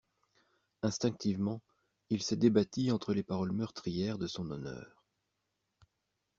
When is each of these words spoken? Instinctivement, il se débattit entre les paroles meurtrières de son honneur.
Instinctivement, 0.81 1.61
il 2.09 2.23
se 2.23 2.33
débattit 2.33 2.91
entre 2.91 3.13
les 3.13 3.21
paroles 3.21 3.51
meurtrières 3.51 4.17
de 4.17 4.25
son 4.25 4.49
honneur. 4.49 5.05